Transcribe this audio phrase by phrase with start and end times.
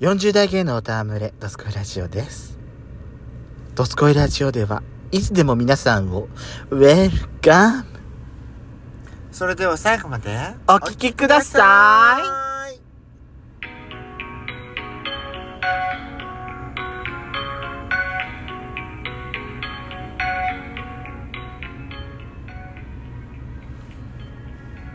[0.00, 2.58] 40代芸能戯れ、ドスコイラジオです。
[3.74, 6.28] ドスコイラジオでは、いつでも皆さんを、
[6.68, 7.86] ウェルカム
[9.32, 10.38] それでは最後まで
[10.68, 12.45] お聴きください。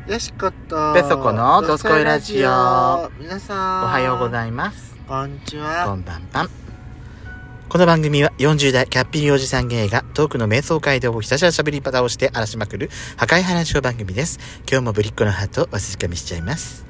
[0.07, 3.11] よしことペソコのドスコイラジオ。
[3.19, 3.83] 皆さん。
[3.83, 4.95] おはようごいざいます。
[5.07, 6.49] こんにちこはんばんばん。
[7.69, 14.39] この番組は40代キャッピリおじさん芸がトークの瞑想街道をひたすら喋り方をして荒らしまくる破壊話を番組です。
[14.67, 16.83] 今日もぶりっ子のハートをわしづかみしちゃいます。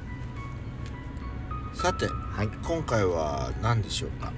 [1.74, 2.48] さてはい。
[2.62, 4.32] 今回は何でしょうか？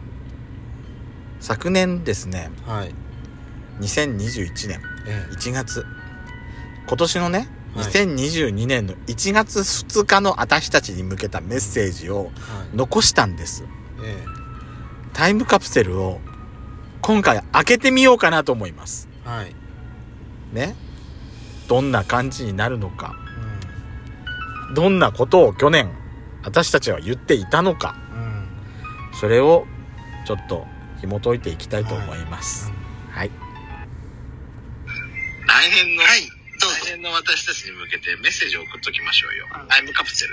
[1.39, 2.95] 昨年ですね、はい。
[3.81, 5.87] 2021年え1月
[6.89, 12.33] 今年のね、はい2022年の1月2日の私たちに向けたメッセージをはい。
[12.77, 13.65] 残したんです。
[14.03, 14.25] え
[15.13, 16.21] タイムカプセルを
[17.01, 19.09] 今回開けてみようかなと思います。
[19.27, 19.55] えはい。
[20.53, 20.77] ね？
[21.69, 23.17] どんな感じになるのか。
[24.71, 25.91] うどんなことを去年
[26.43, 27.93] 私たちは言っていたのか。
[28.13, 28.49] んうん。
[29.21, 29.67] それを
[30.27, 30.67] ちょっと
[31.01, 32.73] 紐解いていきたいと思います。
[33.11, 33.31] はい、
[35.47, 36.34] 来年の、はい
[37.05, 39.47] の私たちに向けてメッセージを送っときましょうよ。
[39.69, 40.33] タイムカプセル。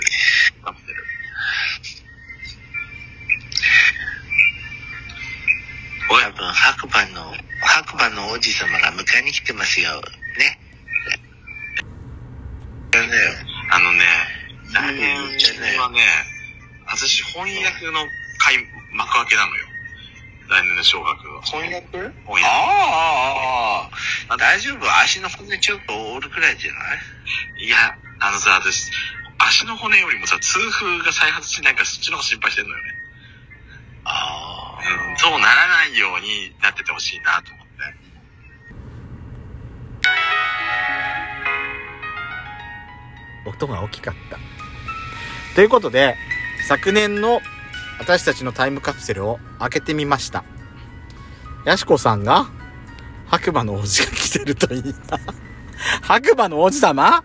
[0.64, 1.04] カプセル。
[6.08, 10.00] 多分白馬の白馬の王子様が迎えに来てますよ
[10.38, 10.58] ね
[13.70, 14.04] あのね、
[14.74, 16.00] 来うん年うちはね、
[16.86, 18.04] 私翻訳の
[18.38, 18.56] 回、
[18.92, 19.71] 幕開けなのよ。
[20.52, 21.42] 来年の小学は。
[21.42, 22.44] 翻訳翻訳。
[22.44, 23.88] ああ
[24.28, 24.86] ああ大丈夫？
[25.02, 26.78] 足の骨ちょっと折るくらいじゃな
[27.58, 27.64] い？
[27.64, 28.90] いや、あのさ、私、
[29.38, 32.82] 足の骨よりもさ、痛風が再発しないからそっちの方が心配してんのよね。
[34.04, 34.78] あ
[35.10, 37.72] うん、そうならないようになっててほしいなと思って。
[43.44, 44.38] 音が大きかった
[45.54, 46.16] ということで
[46.66, 47.40] 昨年の
[47.98, 50.44] 私たちのタイムカプセルを開けてみました
[51.64, 52.46] やしこさんが
[53.26, 54.92] 白馬の王子が来てるといいな
[56.02, 57.24] 白馬の王子様？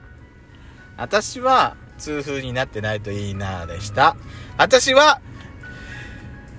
[0.98, 4.16] 私は痛風になってないといいなでした。
[4.58, 5.22] 私は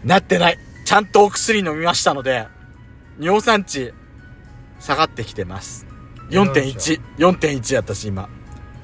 [0.04, 0.58] なってない。
[0.84, 2.46] ちゃんとお薬飲みましたので
[3.18, 3.92] 尿酸値
[4.80, 5.86] 下がってきてます。
[6.30, 8.28] 4.1 4.1私今。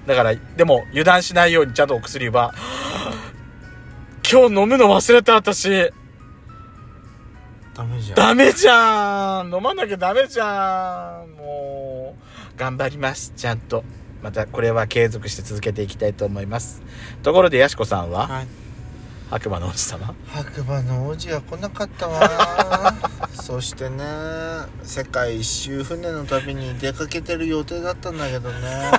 [0.07, 2.53] だから、でも油断しないようにちゃんとお薬は、
[4.31, 5.93] 今日飲むの忘れた私。
[7.75, 8.17] ダメじゃん。
[8.17, 9.55] ダメじゃん。
[9.55, 11.31] 飲まなきゃダメじゃん。
[11.33, 12.17] も
[12.55, 13.33] う、頑張ります。
[13.37, 13.85] ちゃんと。
[14.23, 16.83] またこれは継続して続けていきたいと思います。
[17.23, 18.47] ところで、やしこさんは、はい。
[19.31, 20.15] 白馬の王子様？
[20.29, 22.95] 白馬の王子が来なかったわ。
[23.33, 24.05] そしてね
[24.83, 28.91] 世界一周船の旅に出かけてる予定だったんだけどね。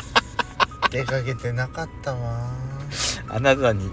[0.90, 2.50] 出かけてなかったわ。
[3.28, 3.90] あなたに、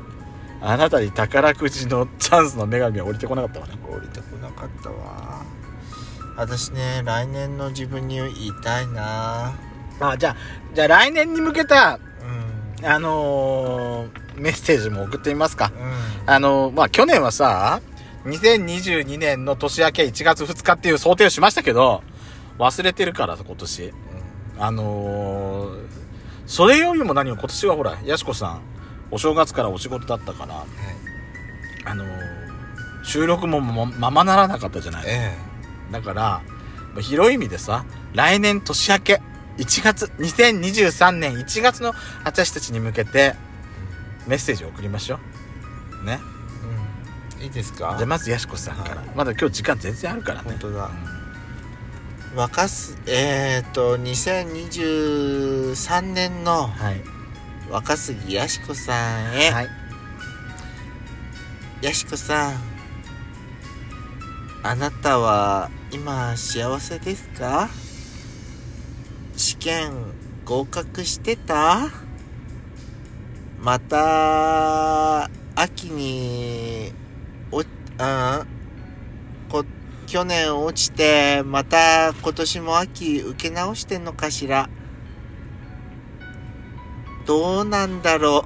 [0.65, 3.73] あなたに宝くじのチャンスの女神は降りてこなかったわね。
[3.85, 5.43] 降りてこなかったわ
[6.37, 9.53] 私ね来年の自分に言いたいな
[9.99, 10.35] あ、じゃあ、
[10.73, 11.99] じゃあ来年に向けた、
[12.81, 15.71] うんあのーメッセージも送ってみますか。
[16.25, 17.81] うんあの、まあ、去年はさ、
[18.25, 22.01] 2022年の年明け1月2日っていう想定をしましたけど、
[22.57, 23.93] 忘れてるからさ、今年。
[24.57, 25.83] あのー
[26.45, 28.61] それよりも何も今年はほら、やしこさん、
[29.13, 30.65] お正月からお仕事だったから、
[31.85, 32.43] あのー
[33.05, 35.03] 収録もまままならなかったじゃない。
[35.07, 35.33] え
[35.91, 36.41] だから、
[36.93, 39.21] まあ広い意味でさ、来年年明け、
[39.57, 41.93] 1月、2023年1月の
[42.23, 43.35] 私たちに向けて、
[44.25, 45.19] メッセージを送りましょ
[46.01, 46.05] う。
[46.05, 46.21] ね。
[47.37, 47.43] えうん。
[47.43, 47.95] いいですか？
[47.97, 49.09] じゃあまずやしこさんから、はい。
[49.15, 50.51] まだ今日時間全然あるからね。
[50.51, 50.89] 本当だ。
[52.35, 57.03] 若すえっ、と2023年のはい
[57.69, 59.69] 若杉やしこさんへ、はい。
[61.81, 62.55] やしこさん
[64.63, 67.69] あなたは今幸せですか？
[69.35, 69.91] 試験
[70.45, 71.89] 合格してた？
[73.59, 76.93] また秋に
[77.51, 77.65] おうん
[79.49, 79.65] こ
[80.05, 84.69] 去年落ちてまた今年も秋受け直してんのかしら？
[87.25, 88.43] どうなんだろ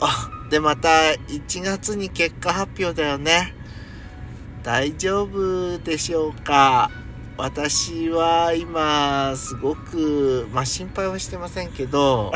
[0.48, 0.50] う。
[0.52, 0.90] でまた
[1.28, 3.54] 1月に結果発表だよね。
[4.64, 6.90] 大丈夫でしょうか。
[7.38, 12.34] 私は今すごくまあ心配はしてませんけど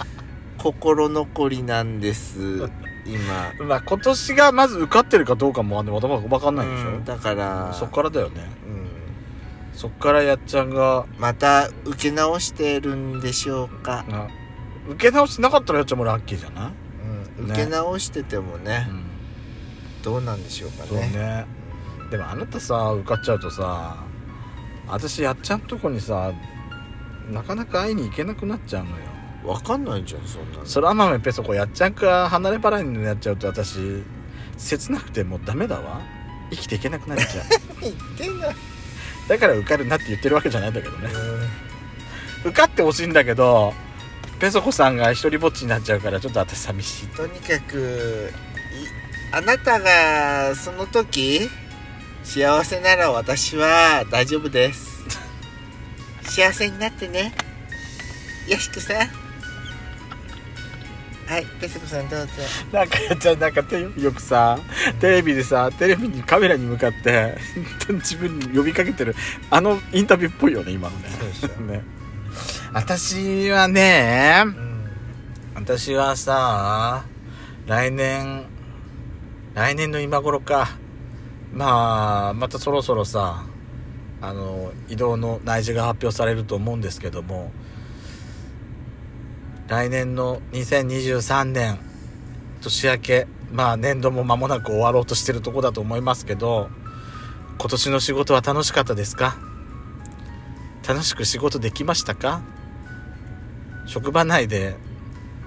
[0.56, 2.70] 心残りなんです
[3.04, 3.52] 今。
[3.66, 8.50] まあ今年がまず受かってるかどうかもまだまだ分かんないでしょ、うんだからそっからだよね。
[8.66, 8.88] うん。
[9.78, 14.26] そっからやっちゃんがまた受け直してるんでしょうか、な
[14.88, 16.72] 受け直してなかったらやっちゃんもラッキーじゃない、
[17.38, 19.04] うん、ね受け直しててもねうん。
[20.02, 21.08] どうなんでしょうかそうね。
[21.08, 21.46] ね
[22.10, 24.02] でもあなたさ受かっちゃうとさ
[24.86, 26.32] 私やっちゃんとこにさ
[27.30, 28.96] なかなか会いに行けなくなっちゃうのよ。
[29.44, 30.66] わかんないじゃんそんなの。
[30.66, 34.02] そら豆ペソコやっちゃんか離れ離れになっちゃうと私
[34.56, 36.00] 切なくてもうダメだわ。
[36.50, 37.44] 生きていけなくなっちゃう。
[37.82, 38.54] 言ってんだ
[39.28, 41.10] だから受かるなって言ってるわけじゃないんだけどね。
[42.44, 43.74] 受かってほしいんだけど
[44.40, 47.06] ペソコさんが一人ぼっちになっちゃうからちょっと私寂しい。
[47.08, 51.48] とにかくいあなたがその時
[52.22, 55.02] 幸せなら私は大丈夫です。
[56.22, 57.34] 幸せになってね。
[58.46, 58.96] よしくさん。
[61.28, 62.32] はいペソコさんどうぞ。
[62.72, 63.62] なんかやっちゃんなんか
[63.96, 64.58] よくさ
[65.00, 67.36] テレビでさテレビにカメラに向かって
[67.88, 69.14] 自分に呼びかけてる
[69.50, 71.10] あのインタビューっぽいよね今のね。
[71.18, 71.60] そうでしょ。
[71.70, 71.97] ね
[72.72, 74.44] 私はね
[75.54, 77.04] 私はさ
[77.66, 78.44] 来年
[79.54, 80.68] 来年の今頃か。
[81.50, 83.46] まあまたそろそろさ
[84.20, 87.50] あの移動の内示が発表されると思うんですけども
[89.66, 91.78] 来年の2023年
[92.60, 96.68] 年明けまあ年度も間もなく終わろうとしてるとこだと思いますけど
[97.58, 99.38] 今年の仕事は楽しかったですか？
[100.86, 102.42] 楽しく仕事できましたか？
[103.88, 104.76] 職場内で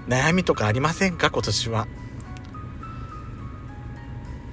[0.08, 1.30] 悩みとかありませんか？
[1.30, 1.86] 今年は。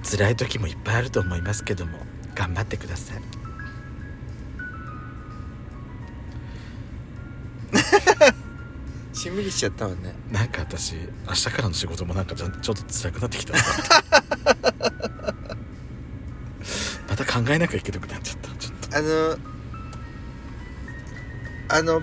[0.02, 1.98] 辛い時もいっぱいあると思いますけども
[2.34, 3.22] 頑張ってください。
[9.12, 10.14] しんみりしちゃったわね。
[10.30, 10.94] なんか私
[11.26, 13.52] 明日からの仕事もなんかちょちょっと辛くなってきた
[17.08, 18.48] また考えなきゃいけなくなっちゃった。
[18.56, 18.96] ちょっと。
[18.96, 19.36] あの
[21.68, 22.00] あの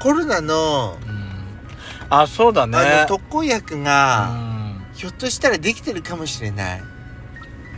[0.00, 1.13] コロナのうん
[2.10, 2.78] あそうだね。
[2.78, 4.84] あの特効薬が、うん。
[4.94, 6.82] ひょっとしたらできてるかもしれない。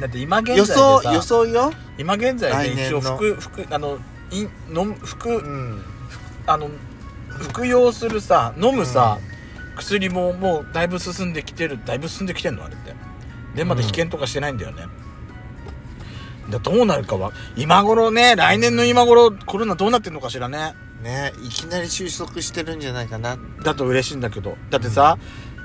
[0.01, 1.73] だって今現在予想予想よ？
[1.99, 3.99] 今現在で一応服服あの
[4.31, 5.83] い飲む服うん。
[6.47, 6.69] あの
[7.29, 9.19] 服用するさ飲むさ、
[9.77, 12.65] 薬ももうだいぶ進んできてるだいぶ進んできてんの？
[12.65, 12.95] あれって。
[13.55, 14.85] でまだ被験とかしてないんだよね、
[16.51, 20.75] だどうなるかは今頃ね来年の今頃コロナどうなってんのかしらね
[21.07, 23.39] ねいきなり収束してるんじゃないかな。
[23.63, 24.57] だと嬉しいんだけど。
[24.71, 25.19] だってさ、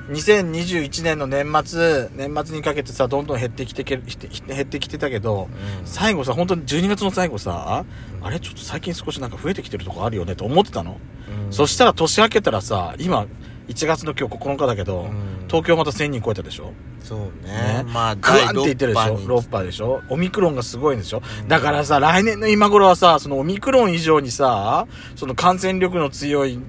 [0.09, 5.49] 2021年の年末年末にかけてさどんどん減ってきて減ってきてたけど、
[5.85, 7.85] 最後さ本当に12月の最後さ、
[8.21, 10.99] あれちょっと最近少しなんか増えてきてるとこあるよねと思ってたの、
[11.45, 11.53] うん。
[11.53, 13.25] そしたら年明けたらさ今
[13.67, 15.45] 1月の今日9日だけど、うん。
[15.47, 16.73] 東京また1000人超えたでしょ？
[17.01, 17.83] そうね。
[17.83, 17.85] ね。
[17.87, 19.17] まあグワンって言ってるでしょ？
[19.17, 20.01] に6波でしょ？
[20.09, 21.47] オミクロンがすごいんでしょ、うん。
[21.47, 26.59] だからさ来年の今頃はさそのオミクロン以上にさその感染力の強い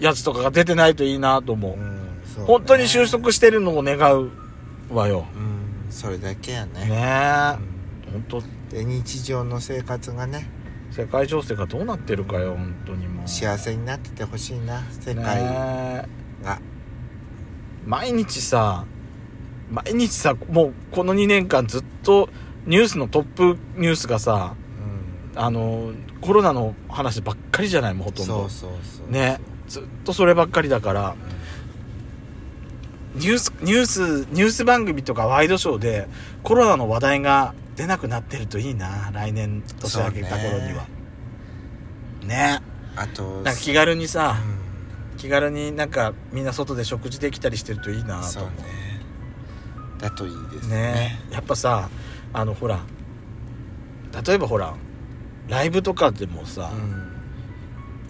[0.00, 2.00] やつとかが出てないといいなと思う、うん
[2.34, 2.46] そうね。
[2.46, 4.30] 本当に収束してるのを願う
[4.90, 5.26] わよ。
[5.34, 5.90] うん。
[5.90, 6.86] それだけやね。
[6.86, 7.58] ねえ。
[8.08, 8.24] うん。
[8.28, 8.42] 本当。
[8.74, 10.50] で日常の生活がね。
[10.90, 13.28] 世界情勢がどうなってるかよ本当にもう。
[13.28, 15.42] 幸せになっててほしいな世界
[16.44, 16.60] が、
[17.84, 18.84] 毎日さ
[19.70, 22.28] 毎日さもうこの2年間ずっと
[22.66, 24.54] ニュースのトップニュースがさ
[25.34, 28.34] うんあのコロナの話ばっかりじゃないもんほとんど。
[28.40, 29.40] そうそうそうね。
[29.68, 31.14] ずっとそればっかりだから。
[33.14, 34.00] ニュースニュース
[34.32, 36.08] ニュース番組とかワイドショーで
[36.42, 40.86] コロナの話題が出なくなってるといいな来年年明けた頃には。
[42.22, 42.60] ね。
[42.96, 44.36] あとなんか気軽にさ
[45.16, 48.50] う気軽になんかみんな外で食事できたりしてるといいなんと思そうね
[49.98, 50.76] だといいですね。
[50.76, 51.20] ね。
[51.30, 51.88] やっぱさ
[52.32, 52.80] あのほら
[54.26, 54.74] 例えばほら
[55.48, 57.14] ライブとかでもさ、うん。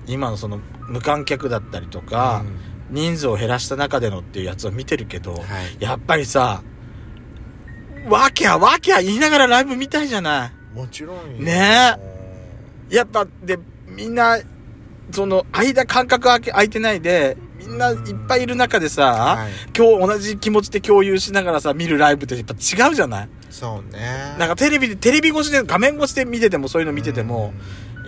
[0.07, 2.45] 今のその無観客だったりとか、
[2.91, 5.43] 人数を減らした中でのっていうやつを見てるけど、はい。
[5.83, 6.63] やっぱりさ
[8.09, 10.77] わきゃわきゃ言いながらライブ見たいじゃない。
[10.77, 11.23] もちろんよ。
[11.39, 11.97] ね。
[12.91, 14.39] やっぱでみんな
[15.11, 17.97] その間間隔空け空いてないでみんないっ
[18.27, 19.53] ぱいいる中でさ、はい。
[19.77, 23.29] 今日同じ気持ちで共有しながらさ見るライブってやっぱ違うじゃない？
[23.51, 24.35] そうね。
[24.39, 27.53] なんかテレビでテレビ越しで画面越しで見ててもそういうの見てても、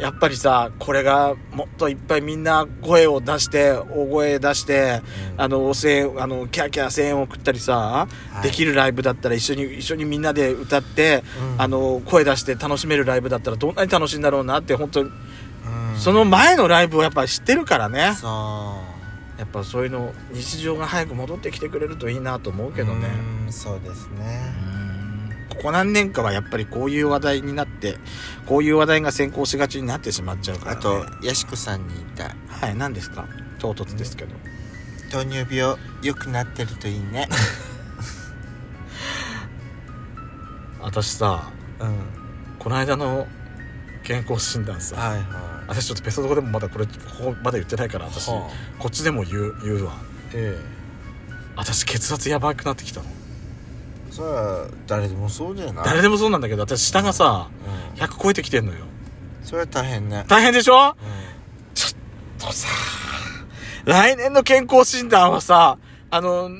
[0.00, 5.00] やっぱりさこれがもっといっぱいみんな声を出して大声出して、
[5.34, 5.40] うん。
[5.42, 8.08] あの声援あのキャーキャー声援を送ったりさ、
[8.40, 8.42] い。
[8.42, 11.22] できるライブだったら一緒に一緒にみんなで歌って、
[11.54, 11.62] うん。
[11.62, 15.14] あの声出して楽しめるライブだったらどんなに楽しいんだろうなって本当に、うん
[15.98, 18.14] その前のライブをやっぱり知ってるからね。
[18.20, 18.26] そ
[19.38, 23.08] やっぱそういうの日常が早く戻ってきてくれるといいなと思うけどね。
[23.46, 24.40] うんそうですね。
[25.50, 27.96] ここ何年かはやっぱりこういう話題になって
[28.46, 32.36] こういう話題が先行しがちになってしまっちゃうから、ね、あとやしこさんに言いたい。
[32.48, 33.26] はい何ですか？
[33.58, 34.34] 唐突ですけど、
[35.10, 37.28] 糖尿病良くなってるといいね。
[40.80, 41.50] 私さ
[41.80, 41.96] うん。
[42.58, 43.26] この間の
[44.02, 45.24] 健康診断さはいはい
[45.68, 49.94] 私ちょっとペソドコでもまだこれここまだ言ってないから私、はこっちでも言う言うわ
[50.34, 50.58] え
[51.56, 53.06] 私血圧やばくなってきたの。
[54.08, 55.84] えそれは誰でもそうじゃない？
[55.84, 57.48] 誰でもそうなんだけど私下がさ
[57.96, 58.02] うん。
[58.02, 58.84] 100超えてきてんのよ。
[59.42, 60.24] それは大変ね。
[60.28, 60.90] 大変でしょ？
[60.90, 60.94] う
[62.38, 62.68] とさ
[63.84, 65.78] 来年の健康診断はさ
[66.10, 66.50] あの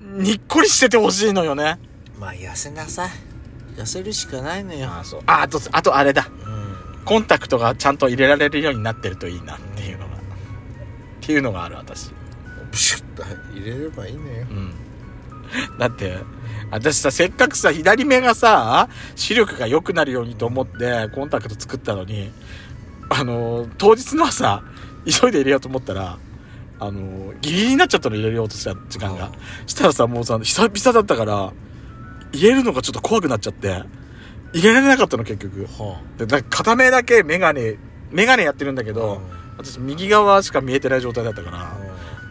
[0.00, 1.78] にっこりしててほしいのよね。
[2.16, 3.10] んまあ痩せなさい。
[3.76, 4.90] 痩せるしかないのよ。
[4.90, 5.20] あそう。
[5.26, 6.28] ああとあとあれだ。
[6.28, 6.41] うん
[7.04, 10.18] コンタクトがちゃんと入れられるようになってるといいなっていうのがっ
[11.20, 12.10] ていうのがある私。
[12.70, 13.22] プシュッと
[13.54, 14.46] 入れればいいのよ。
[14.50, 14.74] うん。
[15.78, 16.16] だって
[16.70, 22.30] 私させっかくさ左目がさ視力が良くなるようにと思ってコンタクト作ったのに
[23.10, 24.62] あの当日の朝
[25.04, 26.18] 急いで入れようと思ったら
[26.78, 29.30] あのギリギリになっちゃったの入れようとした時間が。
[29.66, 31.52] したらさもうさ久々だったから
[32.32, 33.82] 入れるのがちょっと怖くなっちゃって
[34.52, 35.64] 入れられなかったの結局。
[35.64, 37.76] はでだ片目だけメガネ
[38.10, 39.20] メガネやってるんだけあど、
[39.56, 41.76] 私右側しか見えてない状態だったから、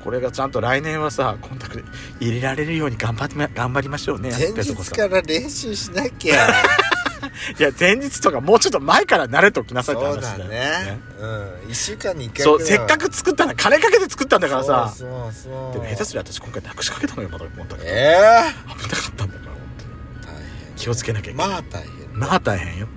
[0.04, 1.84] これがちゃんと来年はさコンタクト
[2.20, 6.50] 入れられるように頑張ってま頑張りましょうね前日から練習しなきゃ。
[7.60, 10.38] いや前日とかもうちょっと前から慣れときなさいって話だよ。
[10.40, 11.00] だね。
[11.20, 11.72] うん。
[11.72, 14.94] 一週間に一回そうせっかく作ったの金かけて作ったんだからさ。
[14.96, 20.38] そうそうでも下手すりゃ私今回なくしかけたのよまだコンタクトええ危なかったんだから本当に。
[20.38, 21.48] 大気をつけなきゃいけない。
[21.48, 22.88] 変まあ大変まあ大変よ。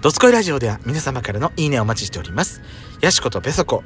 [0.00, 2.60] ドスコイラジオでは皆様からのいいねをお待ちしております。
[3.00, 3.82] ヤシコとペソコ、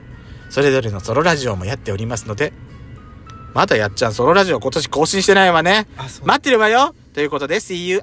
[0.50, 2.52] それぞれのソロラジオもやっておりますので、
[3.54, 5.86] まだやっちゃんソロラジオ今年更新してないわね。
[6.24, 8.02] 待ってるわよということで、See you!